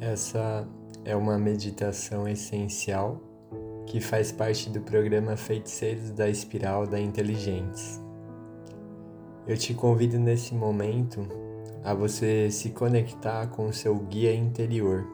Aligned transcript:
Essa 0.00 0.66
é 1.04 1.14
uma 1.14 1.38
meditação 1.38 2.26
essencial 2.26 3.20
que 3.86 4.00
faz 4.00 4.32
parte 4.32 4.70
do 4.70 4.80
programa 4.80 5.36
Feiticeiros 5.36 6.10
da 6.10 6.26
Espiral 6.26 6.86
da 6.86 6.98
Inteligentes. 6.98 8.00
Eu 9.46 9.58
te 9.58 9.74
convido 9.74 10.18
nesse 10.18 10.54
momento 10.54 11.28
a 11.84 11.92
você 11.92 12.50
se 12.50 12.70
conectar 12.70 13.48
com 13.48 13.66
o 13.66 13.74
seu 13.74 13.94
guia 13.94 14.34
interior 14.34 15.06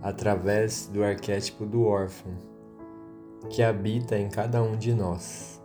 através 0.00 0.86
do 0.86 1.02
arquétipo 1.02 1.66
do 1.66 1.82
órfão 1.84 2.34
que 3.50 3.64
habita 3.64 4.16
em 4.16 4.28
cada 4.28 4.62
um 4.62 4.76
de 4.76 4.94
nós. 4.94 5.60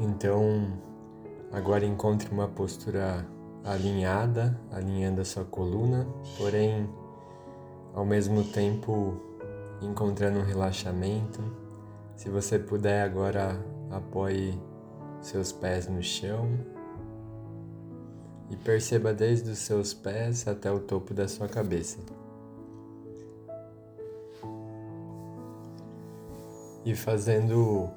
Então, 0.00 0.89
Agora 1.52 1.84
encontre 1.84 2.30
uma 2.30 2.46
postura 2.46 3.26
alinhada, 3.64 4.58
alinhando 4.70 5.20
a 5.20 5.24
sua 5.24 5.44
coluna, 5.44 6.06
porém 6.38 6.88
ao 7.92 8.04
mesmo 8.04 8.44
tempo 8.44 9.20
encontrando 9.82 10.38
um 10.38 10.44
relaxamento. 10.44 11.42
Se 12.14 12.28
você 12.28 12.58
puder 12.58 13.02
agora 13.02 13.58
apoie 13.90 14.54
seus 15.20 15.50
pés 15.50 15.88
no 15.88 16.02
chão 16.02 16.48
e 18.48 18.56
perceba 18.56 19.12
desde 19.12 19.50
os 19.50 19.58
seus 19.58 19.92
pés 19.92 20.46
até 20.46 20.70
o 20.70 20.78
topo 20.78 21.12
da 21.12 21.26
sua 21.26 21.48
cabeça. 21.48 21.98
E 26.84 26.94
fazendo 26.94 27.90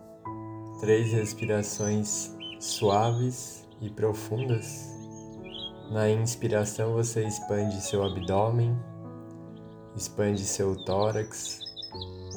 três 0.82 1.12
respirações 1.14 2.36
suaves 2.64 3.68
e 3.82 3.90
profundas. 3.90 4.90
Na 5.92 6.10
inspiração, 6.10 6.94
você 6.94 7.28
expande 7.28 7.82
seu 7.82 8.02
abdômen, 8.02 8.74
expande 9.98 10.46
seu 10.46 10.74
tórax, 10.86 11.60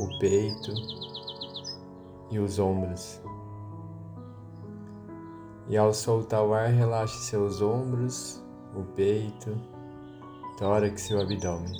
o 0.00 0.18
peito 0.18 0.72
e 2.28 2.40
os 2.40 2.58
ombros. 2.58 3.20
E 5.68 5.76
ao 5.76 5.94
soltar 5.94 6.44
o 6.44 6.52
ar, 6.52 6.70
relaxe 6.70 7.18
seus 7.26 7.62
ombros, 7.62 8.42
o 8.74 8.82
peito, 8.82 9.56
tórax 10.58 11.08
e 11.08 11.14
o 11.14 11.20
abdômen. 11.20 11.72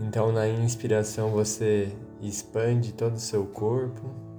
Então, 0.00 0.32
na 0.32 0.48
inspiração, 0.48 1.30
você 1.30 1.96
expande 2.20 2.92
todo 2.92 3.14
o 3.14 3.20
seu 3.20 3.46
corpo. 3.46 4.29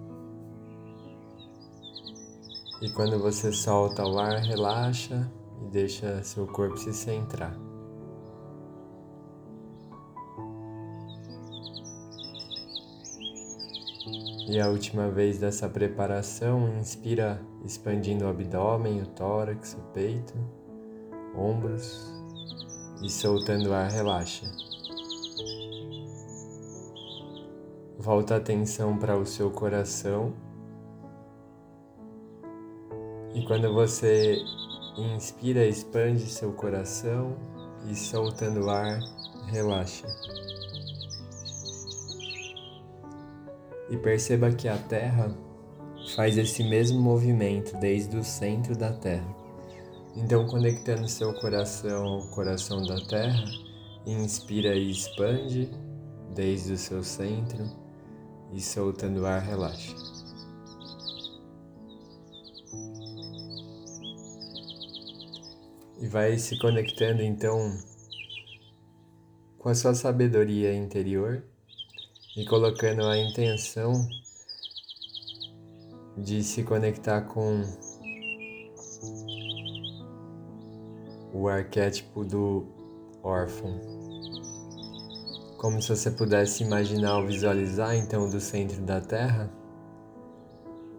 E 2.81 2.89
quando 2.89 3.19
você 3.19 3.51
solta 3.51 4.03
o 4.03 4.17
ar, 4.17 4.39
relaxa 4.39 5.31
e 5.61 5.67
deixa 5.67 6.23
seu 6.23 6.47
corpo 6.47 6.77
se 6.77 6.91
centrar. 6.91 7.55
E 14.49 14.59
a 14.59 14.67
última 14.67 15.11
vez 15.11 15.37
dessa 15.37 15.69
preparação, 15.69 16.75
inspira 16.79 17.39
expandindo 17.63 18.25
o 18.25 18.29
abdômen, 18.29 18.99
o 18.99 19.05
tórax, 19.05 19.75
o 19.75 19.93
peito, 19.93 20.33
ombros 21.37 22.11
e 23.03 23.09
soltando 23.11 23.69
o 23.69 23.73
ar, 23.73 23.91
relaxa. 23.91 24.47
Volta 27.99 28.33
a 28.33 28.37
atenção 28.37 28.97
para 28.97 29.15
o 29.15 29.23
seu 29.23 29.51
coração 29.51 30.33
e 33.33 33.41
quando 33.43 33.73
você 33.73 34.37
inspira, 34.97 35.65
expande 35.65 36.25
seu 36.27 36.51
coração 36.51 37.35
e 37.89 37.95
soltando 37.95 38.69
ar, 38.69 38.99
relaxa. 39.47 40.07
E 43.89 43.97
perceba 43.97 44.51
que 44.51 44.67
a 44.67 44.77
Terra 44.77 45.35
faz 46.15 46.37
esse 46.37 46.63
mesmo 46.63 46.99
movimento 47.01 47.77
desde 47.77 48.17
o 48.17 48.23
centro 48.23 48.75
da 48.75 48.91
Terra. 48.91 49.35
Então, 50.15 50.45
conectando 50.47 51.07
seu 51.07 51.33
coração 51.35 52.05
ao 52.05 52.27
coração 52.27 52.85
da 52.85 52.99
Terra, 53.05 53.45
inspira 54.05 54.75
e 54.75 54.91
expande 54.91 55.69
desde 56.33 56.73
o 56.73 56.77
seu 56.77 57.03
centro 57.03 57.65
e 58.51 58.59
soltando 58.59 59.25
ar, 59.25 59.41
relaxa. 59.41 60.20
E 66.01 66.07
vai 66.07 66.37
se 66.39 66.57
conectando 66.57 67.21
então 67.21 67.77
com 69.59 69.69
a 69.69 69.75
sua 69.75 69.93
sabedoria 69.93 70.73
interior 70.73 71.43
e 72.35 72.43
colocando 72.45 73.03
a 73.05 73.15
intenção 73.15 73.93
de 76.17 76.43
se 76.43 76.63
conectar 76.63 77.21
com 77.21 77.61
o 81.33 81.47
arquétipo 81.47 82.25
do 82.25 82.65
órfão. 83.21 83.79
Como 85.59 85.79
se 85.79 85.89
você 85.89 86.09
pudesse 86.09 86.63
imaginar 86.63 87.19
ou 87.19 87.27
visualizar 87.27 87.95
então 87.95 88.27
do 88.27 88.39
centro 88.39 88.81
da 88.81 88.99
Terra 88.99 89.51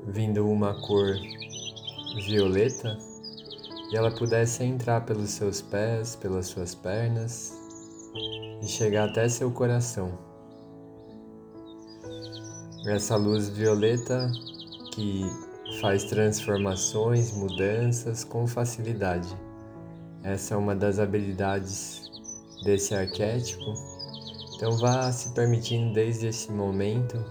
vindo 0.07 0.49
uma 0.49 0.81
cor 0.81 1.17
violeta 2.25 2.97
e 3.93 3.97
ela 3.97 4.11
pudesse 4.11 4.65
entrar 4.65 5.03
pelos 5.03 5.31
seus 5.31 5.61
pés, 5.61 6.17
pelas 6.17 6.47
suas 6.47 6.75
pernas 6.75 7.53
e 8.63 8.67
chegar 8.67 9.11
até 9.11 9.29
seu 9.29 9.51
coração. 9.51 10.19
Essa 12.87 13.17
luz 13.17 13.51
violeta 13.51 14.33
que 14.95 15.25
faz 15.81 16.05
transformações, 16.05 17.33
mudanças 17.33 18.25
com 18.25 18.47
facilidade. 18.47 19.29
Essa 20.23 20.55
é 20.55 20.57
uma 20.57 20.75
das 20.75 20.99
habilidades 20.99 22.11
desse 22.65 22.95
arquétipo. 22.95 23.75
Então 24.57 24.79
vá 24.79 25.13
se 25.13 25.35
permitindo 25.35 25.93
desde 25.93 26.29
esse 26.29 26.51
momento 26.51 27.23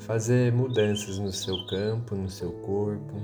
fazer 0.00 0.52
mudanças 0.52 1.18
no 1.18 1.32
seu 1.32 1.66
campo, 1.66 2.14
no 2.14 2.28
seu 2.28 2.52
corpo, 2.52 3.14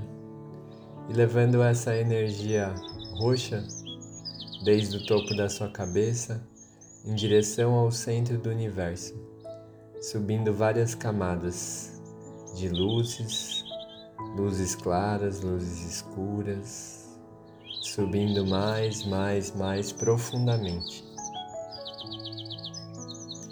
e 1.09 1.13
levando 1.13 1.61
essa 1.61 1.95
energia 1.95 2.73
roxa 3.17 3.63
desde 4.63 4.97
o 4.97 5.05
topo 5.05 5.35
da 5.35 5.49
sua 5.49 5.69
cabeça 5.69 6.41
em 7.05 7.13
direção 7.15 7.73
ao 7.73 7.91
centro 7.91 8.37
do 8.37 8.49
universo, 8.49 9.13
subindo 10.01 10.53
várias 10.53 10.95
camadas 10.95 12.01
de 12.55 12.69
luzes, 12.69 13.63
luzes 14.37 14.75
claras, 14.75 15.41
luzes 15.41 15.95
escuras, 15.95 17.19
subindo 17.81 18.45
mais, 18.45 19.05
mais, 19.05 19.53
mais 19.55 19.91
profundamente. 19.91 21.03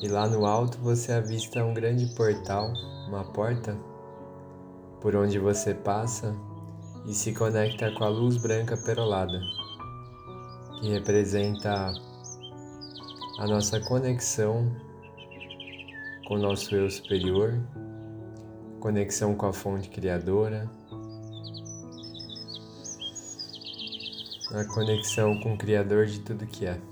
E 0.01 0.07
lá 0.07 0.27
no 0.27 0.45
alto 0.45 0.77
você 0.79 1.11
avista 1.11 1.63
um 1.63 1.73
grande 1.73 2.07
portal, 2.15 2.73
uma 3.07 3.23
porta, 3.25 3.77
por 4.99 5.15
onde 5.15 5.37
você 5.37 5.73
passa 5.73 6.35
e 7.05 7.13
se 7.13 7.33
conecta 7.33 7.91
com 7.91 8.03
a 8.03 8.09
luz 8.09 8.37
branca 8.37 8.77
perolada, 8.77 9.41
que 10.79 10.89
representa 10.89 11.93
a 13.39 13.47
nossa 13.47 13.79
conexão 13.79 14.71
com 16.27 16.35
o 16.35 16.39
nosso 16.39 16.75
eu 16.75 16.89
superior, 16.89 17.59
conexão 18.79 19.35
com 19.35 19.47
a 19.47 19.53
fonte 19.53 19.89
criadora, 19.89 20.69
a 24.53 24.65
conexão 24.65 25.39
com 25.39 25.53
o 25.53 25.57
Criador 25.57 26.05
de 26.05 26.19
tudo 26.19 26.45
que 26.45 26.65
é. 26.65 26.90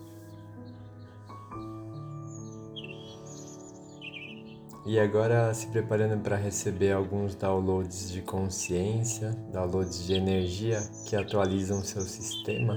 E 4.89 4.99
agora 4.99 5.53
se 5.53 5.67
preparando 5.67 6.19
para 6.19 6.35
receber 6.35 6.91
alguns 6.93 7.35
downloads 7.35 8.11
de 8.11 8.23
consciência, 8.23 9.29
downloads 9.53 10.03
de 10.03 10.15
energia 10.15 10.81
que 11.07 11.15
atualizam 11.15 11.83
seu 11.83 12.01
sistema. 12.01 12.75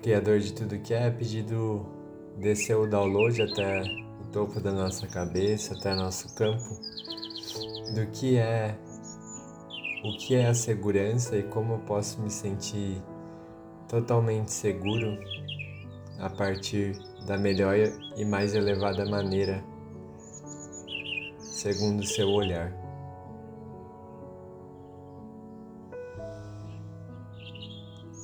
Criador 0.00 0.40
de 0.40 0.54
tudo 0.54 0.78
que 0.78 0.94
é, 0.94 1.10
pedido 1.10 1.84
descer 2.38 2.74
o 2.74 2.86
download 2.86 3.42
até 3.42 3.82
o 4.22 4.32
topo 4.32 4.58
da 4.58 4.72
nossa 4.72 5.06
cabeça, 5.06 5.74
até 5.74 5.94
nosso 5.94 6.34
campo, 6.34 6.80
do 7.94 8.06
que 8.10 8.38
é 8.38 8.74
o 10.02 10.16
que 10.16 10.34
é 10.34 10.46
a 10.46 10.54
segurança 10.54 11.36
e 11.36 11.42
como 11.42 11.74
eu 11.74 11.78
posso 11.80 12.22
me 12.22 12.30
sentir 12.30 13.02
totalmente 13.92 14.50
seguro 14.50 15.18
a 16.18 16.30
partir 16.30 16.98
da 17.26 17.36
melhor 17.36 17.76
e 18.16 18.24
mais 18.24 18.54
elevada 18.54 19.04
maneira, 19.04 19.62
segundo 21.38 22.02
seu 22.02 22.26
olhar. 22.30 22.72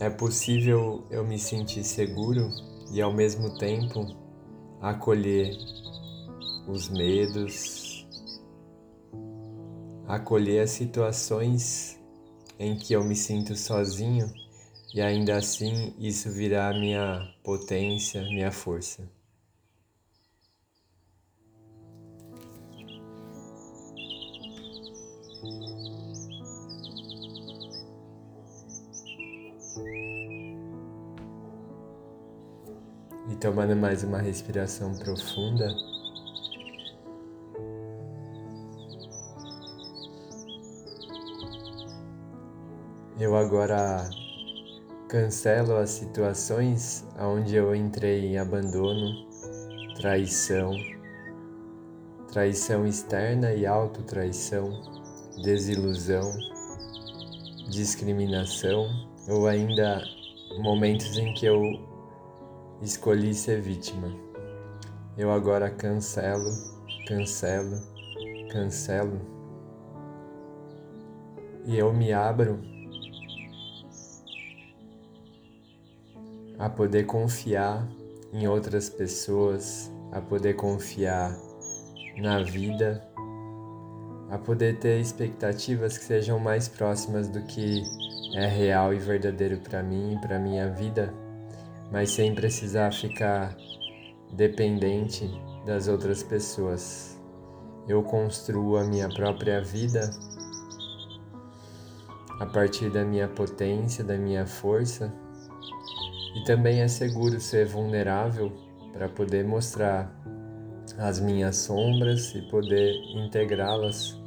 É 0.01 0.09
possível 0.09 1.05
eu 1.11 1.23
me 1.23 1.39
sentir 1.39 1.85
seguro 1.85 2.49
e 2.91 3.03
ao 3.03 3.13
mesmo 3.13 3.59
tempo 3.59 4.07
acolher 4.81 5.55
os 6.67 6.89
medos, 6.89 8.09
acolher 10.07 10.61
as 10.61 10.71
situações 10.71 12.01
em 12.59 12.75
que 12.75 12.95
eu 12.95 13.05
me 13.05 13.15
sinto 13.15 13.55
sozinho 13.55 14.33
e 14.95 15.01
ainda 15.01 15.37
assim 15.37 15.95
isso 15.99 16.31
virá 16.31 16.73
minha 16.73 17.35
potência, 17.43 18.23
minha 18.23 18.51
força. 18.51 19.09
E 33.31 33.37
tomando 33.37 33.77
mais 33.77 34.03
uma 34.03 34.19
respiração 34.19 34.95
profunda. 34.99 35.69
Eu 43.21 43.37
agora 43.37 44.09
cancelo 45.09 45.77
as 45.77 45.91
situações 45.91 47.07
onde 47.19 47.57
eu 47.57 47.75
entrei 47.75 48.27
em 48.27 48.39
abandono, 48.39 49.27
traição, 49.97 50.73
traição 52.31 52.87
externa 52.87 53.55
e 53.55 53.67
autotraição, 53.67 54.71
desilusão, 55.43 56.31
discriminação 57.71 58.87
ou 59.27 59.47
ainda 59.47 60.03
momentos 60.59 61.17
em 61.17 61.33
que 61.33 61.47
eu 61.47 61.63
escolhi 62.83 63.33
ser 63.33 63.63
vítima. 63.63 64.15
Eu 65.17 65.33
agora 65.33 65.71
cancelo, 65.71 66.51
cancelo, 67.07 67.81
cancelo 68.53 69.19
e 71.65 71.79
eu 71.79 71.95
me 71.95 72.13
abro 72.13 72.78
a 76.59 76.69
poder 76.69 77.07
confiar 77.07 77.87
em 78.33 78.49
outras 78.49 78.89
pessoas, 78.89 79.91
a 80.11 80.21
poder 80.21 80.55
confiar 80.55 81.39
na 82.17 82.43
vida, 82.43 83.03
a 84.29 84.37
poder 84.37 84.79
ter 84.79 85.01
expectativas 85.01 85.97
que 85.97 86.05
sejam 86.05 86.39
mais 86.39 86.69
próximas 86.69 87.29
do 87.29 87.41
que 87.43 87.83
é 88.35 88.47
real 88.47 88.93
e 88.93 88.99
verdadeiro 88.99 89.59
para 89.59 89.83
mim 89.83 90.15
e 90.15 90.21
para 90.21 90.39
minha 90.39 90.69
vida, 90.69 91.15
mas 91.93 92.11
sem 92.11 92.35
precisar 92.35 92.93
ficar 92.93 93.57
dependente 94.33 95.31
das 95.65 95.87
outras 95.87 96.23
pessoas. 96.23 97.17
Eu 97.87 98.03
construo 98.03 98.77
a 98.77 98.85
minha 98.85 99.09
própria 99.09 99.63
vida 99.63 100.11
a 102.41 102.47
partir 102.47 102.91
da 102.91 103.05
minha 103.05 103.29
potência, 103.29 104.05
da 104.05 104.19
minha 104.19 104.45
força 104.45 105.11
e 106.35 106.45
também 106.45 106.81
é 106.81 106.89
seguro 106.89 107.41
ser 107.41 107.67
vulnerável 107.67 108.53
para 108.93 109.09
poder 109.09 109.45
mostrar 109.45 110.15
as 110.99 111.21
minhas 111.21 111.57
sombras 111.57 112.35
e 112.35 112.43
poder 112.43 112.93
integrá-las 113.15 114.21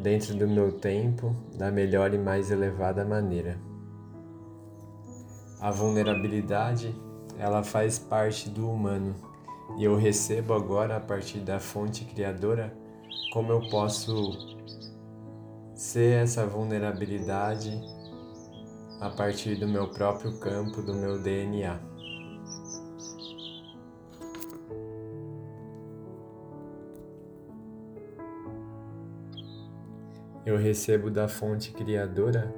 dentro 0.00 0.34
do 0.36 0.46
meu 0.46 0.72
tempo 0.72 1.34
da 1.56 1.70
melhor 1.70 2.12
e 2.12 2.18
mais 2.18 2.50
elevada 2.50 3.04
maneira. 3.04 3.58
A 5.60 5.70
vulnerabilidade, 5.70 6.94
ela 7.38 7.62
faz 7.64 7.98
parte 7.98 8.50
do 8.50 8.70
humano 8.70 9.14
e 9.78 9.84
eu 9.84 9.96
recebo 9.96 10.54
agora 10.54 10.96
a 10.96 11.00
partir 11.00 11.40
da 11.40 11.58
fonte 11.58 12.04
criadora 12.04 12.72
como 13.32 13.52
eu 13.52 13.68
posso 13.68 14.56
ser 15.74 16.22
essa 16.22 16.46
vulnerabilidade 16.46 17.70
a 19.00 19.10
partir 19.10 19.56
do 19.56 19.68
meu 19.68 19.88
próprio 19.88 20.38
campo, 20.38 20.80
do 20.80 20.94
meu 20.94 21.18
DNA. 21.18 21.78
Eu 30.44 30.56
recebo 30.56 31.10
da 31.10 31.26
fonte 31.26 31.72
criadora 31.72 32.54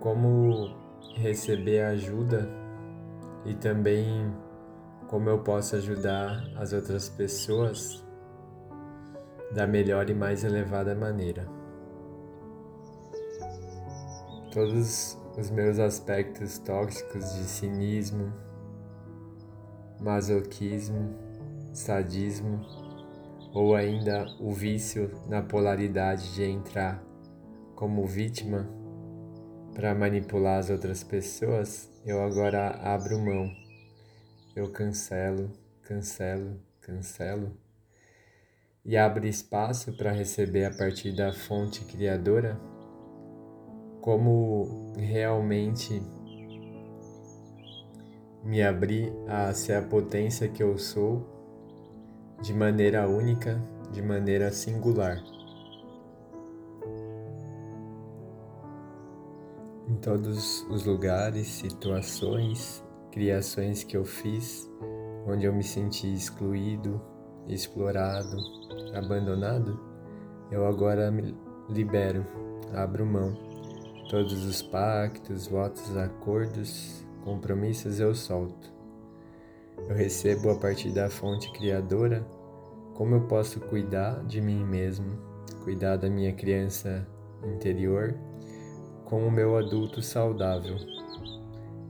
como 0.00 0.76
receber 1.14 1.82
ajuda 1.82 2.48
e 3.44 3.54
também 3.54 4.34
como 5.08 5.28
eu 5.28 5.38
posso 5.38 5.76
ajudar 5.76 6.44
as 6.56 6.72
outras 6.72 7.08
pessoas 7.08 8.04
da 9.52 9.66
melhor 9.66 10.10
e 10.10 10.14
mais 10.14 10.42
elevada 10.42 10.94
maneira. 10.94 11.46
Todos 14.52 15.21
os 15.36 15.50
meus 15.50 15.78
aspectos 15.78 16.58
tóxicos 16.58 17.34
de 17.34 17.44
cinismo, 17.44 18.32
masoquismo, 20.00 21.16
sadismo 21.72 22.60
ou 23.54 23.74
ainda 23.74 24.26
o 24.38 24.52
vício 24.52 25.10
na 25.28 25.42
polaridade 25.42 26.34
de 26.34 26.44
entrar 26.44 27.02
como 27.74 28.06
vítima 28.06 28.68
para 29.74 29.94
manipular 29.94 30.58
as 30.58 30.68
outras 30.68 31.02
pessoas, 31.02 31.90
eu 32.04 32.22
agora 32.22 32.68
abro 32.82 33.18
mão. 33.18 33.50
Eu 34.54 34.70
cancelo, 34.70 35.50
cancelo, 35.82 36.60
cancelo 36.80 37.56
e 38.84 38.96
abro 38.96 39.26
espaço 39.26 39.92
para 39.96 40.12
receber 40.12 40.66
a 40.66 40.70
partir 40.70 41.16
da 41.16 41.32
fonte 41.32 41.84
criadora 41.84 42.60
como 44.02 44.92
realmente 44.96 46.02
me 48.44 48.60
abrir 48.60 49.12
a 49.28 49.54
ser 49.54 49.74
a 49.74 49.82
potência 49.82 50.48
que 50.48 50.60
eu 50.60 50.76
sou 50.76 51.24
de 52.42 52.52
maneira 52.52 53.08
única, 53.08 53.62
de 53.92 54.02
maneira 54.02 54.50
singular. 54.50 55.22
Em 59.88 59.94
todos 60.00 60.62
os 60.68 60.84
lugares, 60.84 61.46
situações, 61.46 62.84
criações 63.12 63.84
que 63.84 63.96
eu 63.96 64.04
fiz, 64.04 64.68
onde 65.28 65.44
eu 65.44 65.52
me 65.52 65.62
senti 65.62 66.12
excluído, 66.12 67.00
explorado, 67.46 68.36
abandonado, 68.94 69.78
eu 70.50 70.66
agora 70.66 71.08
me 71.08 71.36
libero, 71.68 72.26
abro 72.74 73.06
mão 73.06 73.51
Todos 74.12 74.44
os 74.44 74.60
pactos, 74.60 75.46
votos, 75.46 75.96
acordos, 75.96 77.02
compromissos 77.24 77.98
eu 77.98 78.14
solto. 78.14 78.70
Eu 79.88 79.96
recebo 79.96 80.50
a 80.50 80.54
partir 80.54 80.90
da 80.90 81.08
fonte 81.08 81.50
criadora 81.52 82.22
como 82.92 83.14
eu 83.14 83.22
posso 83.22 83.58
cuidar 83.58 84.22
de 84.26 84.38
mim 84.38 84.62
mesmo, 84.66 85.18
cuidar 85.64 85.96
da 85.96 86.10
minha 86.10 86.30
criança 86.30 87.08
interior 87.42 88.14
com 89.06 89.26
o 89.26 89.30
meu 89.30 89.56
adulto 89.56 90.02
saudável, 90.02 90.76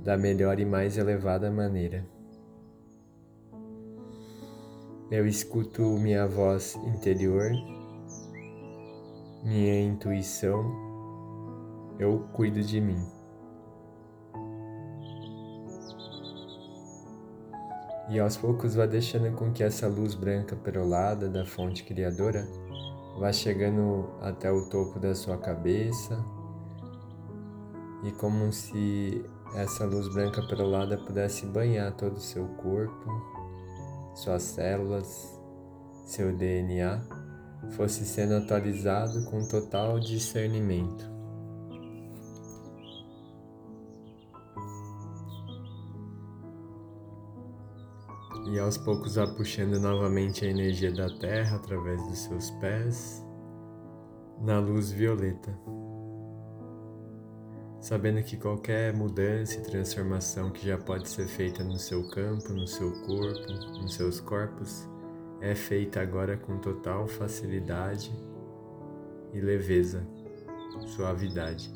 da 0.04 0.16
melhor 0.16 0.60
e 0.60 0.64
mais 0.64 0.96
elevada 0.96 1.50
maneira. 1.50 2.06
Eu 5.10 5.26
escuto 5.26 5.82
minha 5.98 6.28
voz 6.28 6.76
interior, 6.86 7.50
minha 9.42 9.80
intuição 9.80 10.91
eu 12.02 12.26
cuido 12.32 12.60
de 12.62 12.80
mim. 12.80 13.02
E 18.08 18.18
aos 18.18 18.36
poucos 18.36 18.74
vá 18.74 18.84
deixando 18.84 19.34
com 19.36 19.52
que 19.52 19.62
essa 19.62 19.88
luz 19.88 20.14
branca 20.14 20.54
perolada 20.54 21.28
da 21.28 21.46
fonte 21.46 21.82
criadora 21.84 22.46
vá 23.18 23.32
chegando 23.32 24.10
até 24.20 24.50
o 24.50 24.68
topo 24.68 24.98
da 24.98 25.14
sua 25.14 25.38
cabeça 25.38 26.22
e 28.02 28.10
como 28.12 28.52
se 28.52 29.24
essa 29.54 29.84
luz 29.84 30.12
branca 30.12 30.42
perolada 30.42 30.98
pudesse 30.98 31.46
banhar 31.46 31.92
todo 31.92 32.16
o 32.16 32.20
seu 32.20 32.46
corpo, 32.48 33.06
suas 34.14 34.42
células, 34.42 35.38
seu 36.04 36.36
DNA, 36.36 37.00
fosse 37.76 38.04
sendo 38.04 38.34
atualizado 38.34 39.24
com 39.26 39.46
total 39.46 40.00
discernimento. 40.00 41.11
E 48.52 48.58
aos 48.58 48.76
poucos 48.76 49.14
vá 49.14 49.26
puxando 49.26 49.80
novamente 49.80 50.44
a 50.44 50.48
energia 50.50 50.92
da 50.92 51.08
Terra 51.08 51.56
através 51.56 52.06
dos 52.06 52.18
seus 52.18 52.50
pés 52.50 53.24
na 54.42 54.58
luz 54.58 54.92
violeta. 54.92 55.58
Sabendo 57.80 58.22
que 58.22 58.36
qualquer 58.36 58.92
mudança 58.92 59.54
e 59.54 59.62
transformação 59.62 60.50
que 60.50 60.66
já 60.66 60.76
pode 60.76 61.08
ser 61.08 61.26
feita 61.28 61.64
no 61.64 61.78
seu 61.78 62.06
campo, 62.10 62.52
no 62.52 62.66
seu 62.66 62.92
corpo, 63.06 63.52
nos 63.80 63.94
seus 63.94 64.20
corpos, 64.20 64.86
é 65.40 65.54
feita 65.54 66.02
agora 66.02 66.36
com 66.36 66.58
total 66.58 67.08
facilidade 67.08 68.14
e 69.32 69.40
leveza, 69.40 70.06
suavidade. 70.88 71.72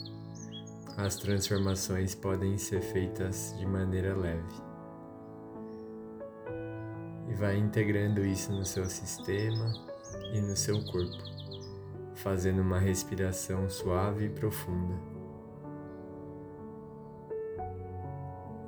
As 0.98 1.16
transformações 1.16 2.14
podem 2.14 2.58
ser 2.58 2.82
feitas 2.82 3.54
de 3.58 3.64
maneira 3.64 4.14
leve. 4.14 4.75
Vai 7.38 7.58
integrando 7.58 8.24
isso 8.24 8.50
no 8.50 8.64
seu 8.64 8.86
sistema 8.86 9.70
e 10.32 10.40
no 10.40 10.56
seu 10.56 10.82
corpo, 10.86 11.22
fazendo 12.14 12.62
uma 12.62 12.78
respiração 12.78 13.68
suave 13.68 14.24
e 14.24 14.30
profunda. 14.30 14.94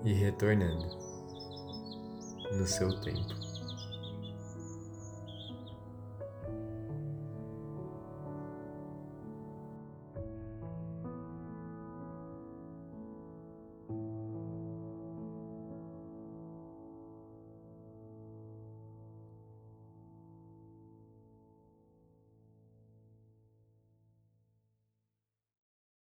E 0.04 0.12
retornando 0.12 0.86
no 2.52 2.66
seu 2.66 3.00
tempo. 3.00 3.47